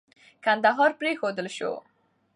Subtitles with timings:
[0.45, 1.71] کندهار پرېښودل سو.